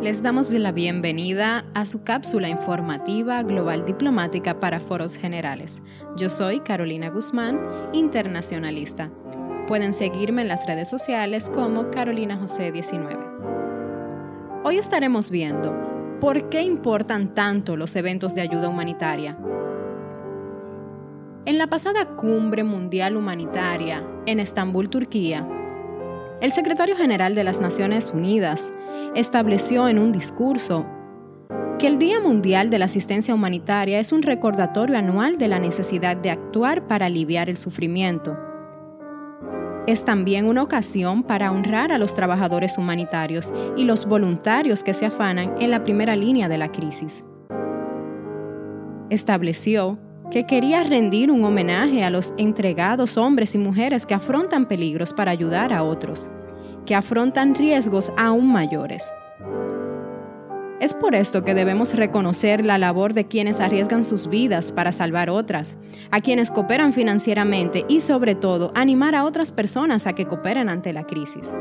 Les 0.00 0.22
damos 0.22 0.52
la 0.52 0.70
bienvenida 0.70 1.64
a 1.74 1.84
su 1.84 2.04
cápsula 2.04 2.48
informativa 2.48 3.42
global 3.42 3.84
diplomática 3.84 4.60
para 4.60 4.78
foros 4.78 5.16
generales. 5.16 5.82
Yo 6.16 6.28
soy 6.28 6.60
Carolina 6.60 7.10
Guzmán, 7.10 7.58
internacionalista. 7.92 9.10
Pueden 9.66 9.92
seguirme 9.92 10.42
en 10.42 10.48
las 10.48 10.68
redes 10.68 10.88
sociales 10.88 11.50
como 11.50 11.90
Carolina 11.90 12.36
José 12.36 12.70
19. 12.70 13.18
Hoy 14.62 14.78
estaremos 14.78 15.32
viendo 15.32 15.74
por 16.20 16.48
qué 16.48 16.62
importan 16.62 17.34
tanto 17.34 17.76
los 17.76 17.96
eventos 17.96 18.36
de 18.36 18.42
ayuda 18.42 18.68
humanitaria. 18.68 19.36
En 21.44 21.58
la 21.58 21.66
pasada 21.66 22.14
cumbre 22.14 22.62
mundial 22.62 23.16
humanitaria 23.16 24.06
en 24.26 24.38
Estambul, 24.38 24.90
Turquía, 24.90 25.44
el 26.40 26.52
secretario 26.52 26.96
general 26.96 27.34
de 27.34 27.44
las 27.44 27.60
Naciones 27.60 28.12
Unidas 28.14 28.72
estableció 29.14 29.88
en 29.88 29.98
un 29.98 30.12
discurso 30.12 30.86
que 31.78 31.88
el 31.88 31.98
Día 31.98 32.20
Mundial 32.20 32.70
de 32.70 32.78
la 32.78 32.84
Asistencia 32.84 33.34
Humanitaria 33.34 33.98
es 33.98 34.12
un 34.12 34.22
recordatorio 34.22 34.96
anual 34.96 35.38
de 35.38 35.48
la 35.48 35.58
necesidad 35.58 36.16
de 36.16 36.30
actuar 36.30 36.86
para 36.86 37.06
aliviar 37.06 37.48
el 37.48 37.56
sufrimiento. 37.56 38.34
Es 39.86 40.04
también 40.04 40.46
una 40.46 40.62
ocasión 40.62 41.22
para 41.22 41.50
honrar 41.50 41.92
a 41.92 41.98
los 41.98 42.14
trabajadores 42.14 42.78
humanitarios 42.78 43.52
y 43.76 43.84
los 43.84 44.06
voluntarios 44.06 44.82
que 44.82 44.94
se 44.94 45.06
afanan 45.06 45.54
en 45.60 45.70
la 45.70 45.82
primera 45.82 46.14
línea 46.14 46.48
de 46.48 46.58
la 46.58 46.70
crisis. 46.70 47.24
Estableció 49.08 49.98
que 50.30 50.46
quería 50.46 50.82
rendir 50.82 51.30
un 51.32 51.44
homenaje 51.44 52.04
a 52.04 52.10
los 52.10 52.34
entregados 52.36 53.16
hombres 53.16 53.54
y 53.54 53.58
mujeres 53.58 54.06
que 54.06 54.14
afrontan 54.14 54.66
peligros 54.66 55.12
para 55.12 55.30
ayudar 55.30 55.72
a 55.72 55.82
otros 55.82 56.30
que 56.88 56.94
afrontan 56.94 57.54
riesgos 57.54 58.10
aún 58.16 58.50
mayores. 58.50 59.12
Es 60.80 60.94
por 60.94 61.14
esto 61.14 61.44
que 61.44 61.52
debemos 61.52 61.94
reconocer 61.94 62.64
la 62.64 62.78
labor 62.78 63.12
de 63.12 63.26
quienes 63.26 63.60
arriesgan 63.60 64.02
sus 64.02 64.28
vidas 64.28 64.72
para 64.72 64.90
salvar 64.90 65.28
otras, 65.28 65.76
a 66.10 66.22
quienes 66.22 66.50
cooperan 66.50 66.94
financieramente 66.94 67.84
y 67.90 68.00
sobre 68.00 68.34
todo 68.34 68.70
animar 68.74 69.14
a 69.14 69.26
otras 69.26 69.52
personas 69.52 70.06
a 70.06 70.14
que 70.14 70.24
cooperen 70.24 70.70
ante 70.70 70.94
la 70.94 71.04
crisis. 71.04 71.52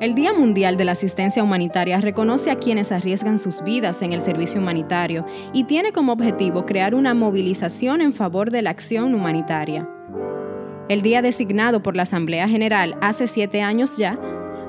El 0.00 0.14
Día 0.14 0.32
Mundial 0.32 0.76
de 0.76 0.84
la 0.84 0.92
Asistencia 0.92 1.42
Humanitaria 1.42 2.00
reconoce 2.00 2.52
a 2.52 2.56
quienes 2.56 2.92
arriesgan 2.92 3.36
sus 3.36 3.64
vidas 3.64 4.00
en 4.02 4.12
el 4.12 4.20
servicio 4.20 4.60
humanitario 4.60 5.26
y 5.52 5.64
tiene 5.64 5.90
como 5.90 6.12
objetivo 6.12 6.66
crear 6.66 6.94
una 6.94 7.14
movilización 7.14 8.00
en 8.00 8.12
favor 8.12 8.52
de 8.52 8.62
la 8.62 8.70
acción 8.70 9.12
humanitaria. 9.12 9.88
El 10.88 11.02
día 11.02 11.20
designado 11.20 11.82
por 11.82 11.96
la 11.96 12.04
Asamblea 12.04 12.46
General 12.46 12.96
hace 13.00 13.26
siete 13.26 13.60
años 13.60 13.96
ya, 13.96 14.16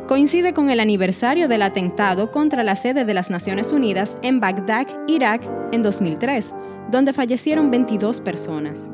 coincide 0.07 0.53
con 0.53 0.71
el 0.71 0.79
aniversario 0.79 1.47
del 1.47 1.61
atentado 1.61 2.31
contra 2.31 2.63
la 2.63 2.75
sede 2.75 3.05
de 3.05 3.13
las 3.13 3.29
Naciones 3.29 3.71
Unidas 3.71 4.17
en 4.23 4.39
Bagdad, 4.39 4.87
Irak, 5.07 5.47
en 5.71 5.83
2003, 5.83 6.55
donde 6.89 7.13
fallecieron 7.13 7.69
22 7.69 8.21
personas. 8.21 8.89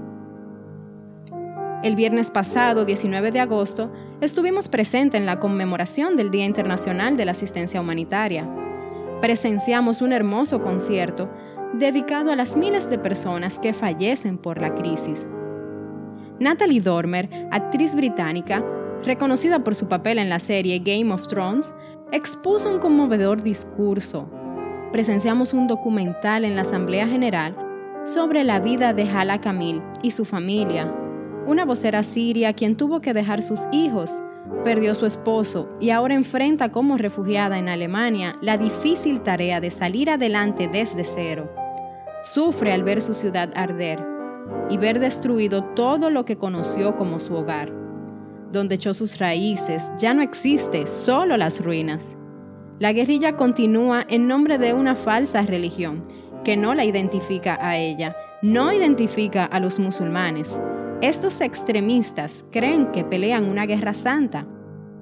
El 1.85 1.95
viernes 1.95 2.31
pasado, 2.31 2.83
19 2.83 3.31
de 3.31 3.39
agosto, 3.39 3.91
estuvimos 4.19 4.69
presentes 4.69 5.19
en 5.19 5.27
la 5.27 5.39
conmemoración 5.39 6.15
del 6.15 6.31
Día 6.31 6.43
Internacional 6.43 7.15
de 7.15 7.25
la 7.25 7.33
Asistencia 7.33 7.79
Humanitaria. 7.79 8.49
Presenciamos 9.21 10.01
un 10.01 10.11
hermoso 10.11 10.63
concierto 10.63 11.25
dedicado 11.73 12.31
a 12.31 12.35
las 12.35 12.57
miles 12.57 12.89
de 12.89 12.97
personas 12.97 13.59
que 13.59 13.71
fallecen 13.71 14.39
por 14.39 14.59
la 14.59 14.73
crisis 14.73 15.27
Natalie 16.39 16.81
Dormer, 16.81 17.29
actriz 17.51 17.93
británica, 17.93 18.65
reconocida 19.05 19.63
por 19.63 19.75
su 19.75 19.87
papel 19.87 20.17
en 20.17 20.29
la 20.29 20.39
serie 20.39 20.79
Game 20.79 21.13
of 21.13 21.27
Thrones, 21.27 21.71
expuso 22.11 22.67
un 22.67 22.79
conmovedor 22.79 23.43
discurso. 23.43 24.27
Presenciamos 24.91 25.53
un 25.53 25.67
documental 25.67 26.45
en 26.45 26.55
la 26.55 26.63
Asamblea 26.63 27.07
General 27.07 27.55
sobre 28.05 28.43
la 28.43 28.59
vida 28.59 28.95
de 28.95 29.07
Hala 29.07 29.39
Kamil 29.39 29.83
y 30.01 30.09
su 30.09 30.25
familia, 30.25 30.91
una 31.45 31.65
vocera 31.65 32.03
siria 32.03 32.53
quien 32.53 32.75
tuvo 32.75 33.01
que 33.01 33.13
dejar 33.13 33.41
sus 33.41 33.61
hijos, 33.71 34.21
perdió 34.63 34.95
su 34.95 35.05
esposo 35.05 35.69
y 35.79 35.89
ahora 35.89 36.15
enfrenta 36.15 36.71
como 36.71 36.97
refugiada 36.97 37.57
en 37.57 37.69
Alemania 37.69 38.35
la 38.41 38.57
difícil 38.57 39.21
tarea 39.21 39.59
de 39.59 39.71
salir 39.71 40.09
adelante 40.09 40.67
desde 40.67 41.03
cero. 41.03 41.51
Sufre 42.23 42.73
al 42.73 42.83
ver 42.83 43.01
su 43.01 43.13
ciudad 43.13 43.51
arder 43.55 43.99
y 44.69 44.77
ver 44.77 44.99
destruido 44.99 45.63
todo 45.63 46.09
lo 46.09 46.25
que 46.25 46.37
conoció 46.37 46.95
como 46.95 47.19
su 47.19 47.35
hogar. 47.35 47.71
Donde 48.51 48.75
echó 48.75 48.93
sus 48.93 49.17
raíces, 49.19 49.91
ya 49.97 50.13
no 50.13 50.21
existe, 50.21 50.87
solo 50.87 51.37
las 51.37 51.63
ruinas. 51.63 52.17
La 52.79 52.93
guerrilla 52.93 53.35
continúa 53.35 54.05
en 54.09 54.27
nombre 54.27 54.57
de 54.57 54.73
una 54.73 54.95
falsa 54.95 55.41
religión 55.43 56.05
que 56.43 56.57
no 56.57 56.73
la 56.73 56.85
identifica 56.85 57.57
a 57.59 57.77
ella, 57.77 58.15
no 58.41 58.71
identifica 58.71 59.45
a 59.45 59.59
los 59.59 59.79
musulmanes. 59.79 60.59
Estos 61.01 61.41
extremistas 61.41 62.45
creen 62.51 62.87
que 62.91 63.03
pelean 63.03 63.45
una 63.45 63.65
guerra 63.65 63.93
santa, 63.93 64.47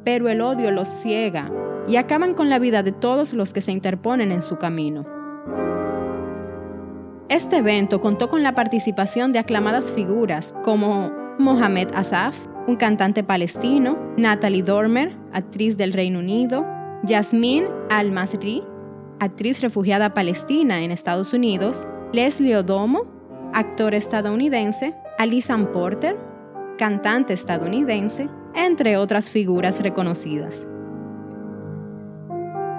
pero 0.03 0.27
el 0.27 0.41
odio 0.41 0.71
los 0.71 0.87
ciega 0.87 1.51
y 1.87 1.97
acaban 1.97 2.33
con 2.33 2.49
la 2.49 2.59
vida 2.59 2.83
de 2.83 2.91
todos 2.91 3.33
los 3.33 3.53
que 3.53 3.61
se 3.61 3.71
interponen 3.71 4.31
en 4.31 4.41
su 4.41 4.57
camino. 4.57 5.05
Este 7.29 7.57
evento 7.57 8.01
contó 8.01 8.27
con 8.29 8.43
la 8.43 8.55
participación 8.55 9.33
de 9.33 9.39
aclamadas 9.39 9.91
figuras 9.91 10.53
como 10.63 11.11
Mohamed 11.39 11.89
Asaf, 11.95 12.37
un 12.67 12.75
cantante 12.75 13.23
palestino, 13.23 13.97
Natalie 14.17 14.63
Dormer, 14.63 15.15
actriz 15.31 15.77
del 15.77 15.93
Reino 15.93 16.19
Unido, 16.19 16.65
Yasmin 17.03 17.65
Al-Masri, 17.89 18.63
actriz 19.19 19.61
refugiada 19.61 20.13
palestina 20.13 20.81
en 20.83 20.91
Estados 20.91 21.33
Unidos, 21.33 21.87
Leslie 22.13 22.55
Odomo, 22.55 23.05
actor 23.53 23.93
estadounidense, 23.93 24.93
Alisan 25.23 25.71
Porter, 25.71 26.17
cantante 26.77 27.33
estadounidense, 27.33 28.27
entre 28.55 28.97
otras 28.97 29.29
figuras 29.29 29.81
reconocidas. 29.81 30.67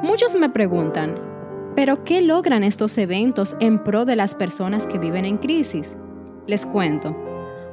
Muchos 0.03 0.37
me 0.39 0.51
preguntan, 0.51 1.15
pero 1.75 2.05
¿qué 2.05 2.21
logran 2.21 2.63
estos 2.63 2.99
eventos 2.99 3.57
en 3.61 3.79
pro 3.79 4.05
de 4.05 4.17
las 4.17 4.35
personas 4.35 4.87
que 4.87 4.99
viven 4.99 5.25
en 5.25 5.39
crisis? 5.39 5.97
Les 6.47 6.67
cuento. 6.67 7.17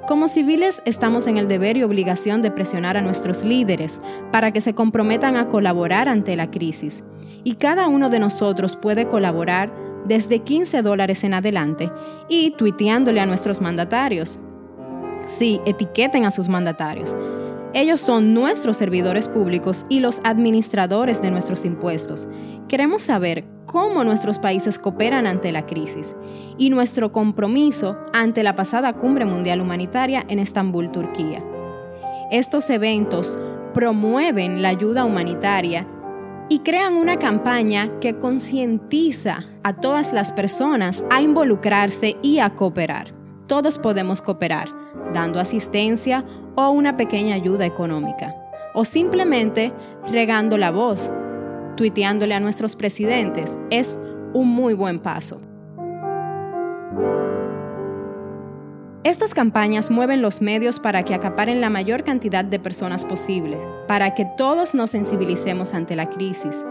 Como 0.07 0.29
civiles 0.29 0.81
estamos 0.85 1.27
en 1.27 1.38
el 1.38 1.49
deber 1.49 1.75
y 1.75 1.83
obligación 1.83 2.41
de 2.41 2.51
presionar 2.51 2.95
a 2.95 3.01
nuestros 3.01 3.43
líderes 3.43 3.99
para 4.31 4.53
que 4.53 4.61
se 4.61 4.73
comprometan 4.73 5.35
a 5.35 5.49
colaborar 5.49 6.07
ante 6.07 6.38
la 6.38 6.49
crisis. 6.49 7.03
Y 7.43 7.55
cada 7.55 7.89
uno 7.89 8.09
de 8.09 8.19
nosotros 8.19 8.77
puede 8.77 9.05
colaborar 9.09 9.69
desde 10.05 10.39
15 10.39 10.81
dólares 10.81 11.25
en 11.25 11.33
adelante 11.33 11.91
y 12.29 12.51
tuiteándole 12.51 13.19
a 13.19 13.25
nuestros 13.25 13.59
mandatarios. 13.59 14.39
Sí, 15.31 15.62
etiqueten 15.66 16.25
a 16.25 16.31
sus 16.31 16.50
mandatarios. 16.50 17.16
Ellos 17.74 18.02
son 18.02 18.34
nuestros 18.34 18.75
servidores 18.75 19.30
públicos 19.30 19.86
y 19.88 20.02
los 20.02 20.19
administradores 20.25 21.22
de 21.22 21.31
nuestros 21.31 21.64
impuestos. 21.64 22.28
Queremos 22.68 23.03
saber 23.03 23.46
cómo 23.66 24.03
nuestros 24.03 24.40
países 24.40 24.78
cooperan 24.78 25.28
ante 25.28 25.53
la 25.53 25.66
crisis 25.66 26.18
y 26.58 26.69
nuestro 26.69 27.14
compromiso 27.14 27.97
ante 28.12 28.44
la 28.44 28.58
pasada 28.58 28.92
Cumbre 28.92 29.24
Mundial 29.24 29.62
Humanitaria 29.62 30.25
en 30.28 30.40
Estambul, 30.40 30.92
Turquía. 30.92 31.42
Estos 32.30 32.69
eventos 32.69 33.40
promueven 33.74 34.62
la 34.62 34.68
ayuda 34.68 35.06
humanitaria 35.06 35.88
y 36.50 36.59
crean 36.59 36.96
una 36.96 37.18
campaña 37.19 37.90
que 38.02 38.19
concientiza 38.19 39.46
a 39.63 39.72
todas 39.72 40.12
las 40.12 40.34
personas 40.34 41.06
a 41.09 41.22
involucrarse 41.22 42.18
y 42.22 42.40
a 42.40 42.50
cooperar. 42.50 43.20
Todos 43.51 43.79
podemos 43.79 44.22
cooperar, 44.22 44.69
dando 45.13 45.38
asistencia 45.38 46.23
o 46.56 46.69
una 46.69 46.95
pequeña 46.95 47.35
ayuda 47.35 47.66
económica, 47.66 48.34
o 48.73 48.85
simplemente 48.85 49.73
regando 50.09 50.57
la 50.57 50.72
voz 50.72 51.12
tuiteándole 51.75 52.34
a 52.34 52.39
nuestros 52.39 52.78
presidentes 52.78 53.59
es 53.69 54.00
un 54.33 54.48
muy 54.48 54.74
buen 54.74 55.00
paso. 55.00 55.38
Estas 59.03 59.33
campañas 59.33 59.92
mueven 59.92 60.21
los 60.21 60.42
medios 60.42 60.80
para 60.80 61.03
que 61.03 61.13
acaparen 61.13 61.59
la 61.59 61.69
mayor 61.69 62.06
cantidad 62.06 62.45
de 62.45 62.57
personas 62.57 63.03
posible, 63.03 63.57
para 63.86 64.13
que 64.13 64.24
todos 64.38 64.74
nos 64.74 64.92
sensibilicemos 64.92 65.74
ante 65.74 65.98
la 65.98 66.09
crisis, 66.09 66.63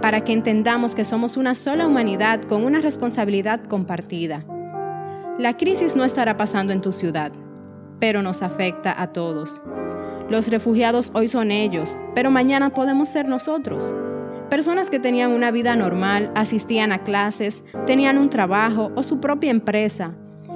para 0.00 0.20
que 0.20 0.32
entendamos 0.32 0.94
que 0.94 1.04
somos 1.04 1.36
una 1.36 1.56
sola 1.56 1.84
humanidad 1.84 2.42
con 2.42 2.62
una 2.62 2.80
responsabilidad 2.80 3.64
compartida. 3.64 4.44
La 5.38 5.56
crisis 5.56 5.96
no 5.96 6.04
estará 6.04 6.36
pasando 6.36 6.74
en 6.74 6.82
tu 6.82 6.92
ciudad, 6.92 7.32
pero 7.98 8.20
nos 8.20 8.42
afecta 8.42 9.00
a 9.00 9.14
todos. 9.14 9.62
Los 10.28 10.48
refugiados 10.48 11.10
hoy 11.14 11.28
son 11.28 11.50
ellos, 11.50 11.96
pero 12.14 12.30
mañana 12.30 12.74
podemos 12.74 13.08
ser 13.08 13.26
nosotros. 13.28 13.94
Personas 14.50 14.90
que 14.90 15.00
tenían 15.00 15.32
una 15.32 15.50
vida 15.50 15.74
normal, 15.74 16.30
asistían 16.34 16.92
a 16.92 17.02
clases, 17.02 17.64
tenían 17.86 18.18
un 18.18 18.28
trabajo 18.28 18.92
o 18.94 19.02
su 19.02 19.20
propia 19.20 19.50
empresa, 19.50 20.12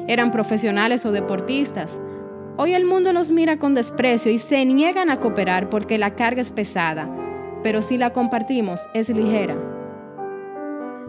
eran 0.08 0.30
profesionales 0.30 1.06
o 1.06 1.12
deportistas. 1.12 1.98
Hoy 2.58 2.74
el 2.74 2.84
mundo 2.84 3.14
los 3.14 3.30
mira 3.32 3.58
con 3.58 3.74
desprecio 3.74 4.30
y 4.30 4.38
se 4.38 4.64
niegan 4.66 5.08
a 5.08 5.20
cooperar 5.20 5.70
porque 5.70 5.96
la 5.96 6.14
carga 6.14 6.42
es 6.42 6.50
pesada. 6.50 7.08
pero 7.62 7.82
si 7.82 7.98
la 7.98 8.12
compartimos 8.12 8.82
es 8.94 9.08
ligera. 9.08 9.56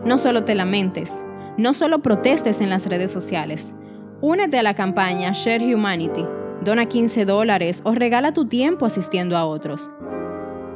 No 0.05 0.17
solo 0.17 0.43
te 0.43 0.55
lamentes, 0.55 1.23
no 1.57 1.73
solo 1.73 2.01
protestes 2.01 2.61
en 2.61 2.69
las 2.69 2.85
redes 2.85 3.11
sociales. 3.11 3.73
Únete 4.21 4.57
a 4.57 4.63
la 4.63 4.75
campaña 4.75 5.31
Share 5.31 5.75
Humanity. 5.75 6.23
Dona 6.63 6.85
15 6.87 7.25
dólares 7.25 7.81
o 7.83 7.93
regala 7.93 8.33
tu 8.33 8.47
tiempo 8.47 8.85
asistiendo 8.85 9.35
a 9.37 9.45
otros. 9.45 9.91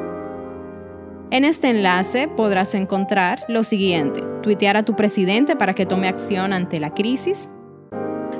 En 1.32 1.44
este 1.44 1.70
enlace 1.70 2.26
podrás 2.26 2.74
encontrar 2.74 3.44
lo 3.46 3.62
siguiente, 3.62 4.20
tuitear 4.42 4.76
a 4.76 4.84
tu 4.84 4.96
presidente 4.96 5.54
para 5.54 5.74
que 5.74 5.86
tome 5.86 6.08
acción 6.08 6.52
ante 6.52 6.80
la 6.80 6.92
crisis, 6.92 7.48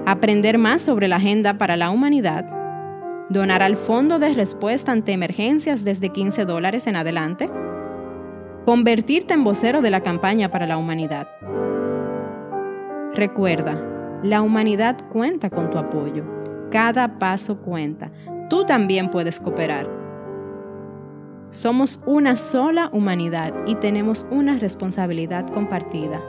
aprender 0.07 0.59
más 0.59 0.83
sobre 0.83 1.07
la 1.07 1.17
agenda 1.17 1.57
para 1.57 1.77
la 1.77 1.91
humanidad, 1.91 2.47
donar 3.29 3.63
al 3.63 3.77
Fondo 3.77 4.19
de 4.19 4.35
Respuesta 4.35 4.91
ante 4.91 5.13
Emergencias 5.13 5.85
desde 5.85 6.09
15 6.09 6.45
dólares 6.47 6.89
en 6.89 6.97
adelante, 6.97 7.49
convertirte 8.67 9.35
en 9.35 9.45
vocero 9.45 9.83
de 9.83 9.91
la 9.91 10.01
campaña 10.01 10.51
para 10.51 10.67
la 10.67 10.77
humanidad. 10.77 11.29
Recuerda, 13.15 13.81
la 14.25 14.43
humanidad 14.43 14.97
cuenta 15.11 15.49
con 15.49 15.71
tu 15.71 15.79
apoyo. 15.79 16.25
Cada 16.73 17.21
paso 17.21 17.63
cuenta. 17.63 18.11
Tú 18.49 18.65
también 18.65 19.11
puedes 19.11 19.39
cooperar. 19.39 20.00
Somos 21.51 22.01
una 22.07 22.37
sola 22.37 22.91
humanidad 22.93 23.53
y 23.67 23.75
tenemos 23.75 24.25
una 24.31 24.59
responsabilidad 24.59 25.49
compartida. 25.49 26.23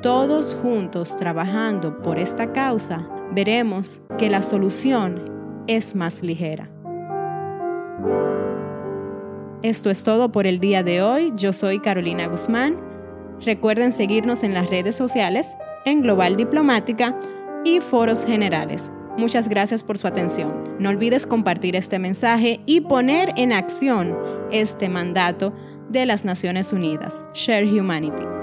Todos 0.00 0.54
juntos 0.54 1.16
trabajando 1.18 2.00
por 2.00 2.18
esta 2.18 2.52
causa, 2.52 3.06
veremos 3.32 4.00
que 4.16 4.30
la 4.30 4.40
solución 4.40 5.64
es 5.66 5.94
más 5.94 6.22
ligera. 6.22 6.70
Esto 9.62 9.90
es 9.90 10.04
todo 10.04 10.32
por 10.32 10.46
el 10.46 10.58
día 10.58 10.82
de 10.82 11.02
hoy. 11.02 11.32
Yo 11.36 11.52
soy 11.52 11.80
Carolina 11.80 12.28
Guzmán. 12.28 12.76
Recuerden 13.44 13.92
seguirnos 13.92 14.42
en 14.42 14.54
las 14.54 14.70
redes 14.70 14.96
sociales, 14.96 15.56
en 15.84 16.00
Global 16.00 16.36
Diplomática 16.36 17.18
y 17.64 17.80
foros 17.80 18.24
generales. 18.24 18.90
Muchas 19.18 19.48
gracias 19.48 19.82
por 19.82 19.98
su 19.98 20.06
atención. 20.06 20.76
No 20.78 20.90
olvides 20.90 21.26
compartir 21.26 21.74
este 21.74 21.98
mensaje 21.98 22.60
y 22.66 22.82
poner 22.82 23.32
en 23.36 23.52
acción 23.52 24.16
este 24.52 24.88
mandato 24.88 25.52
de 25.90 26.06
las 26.06 26.24
Naciones 26.24 26.72
Unidas. 26.72 27.20
Share 27.34 27.66
Humanity. 27.66 28.37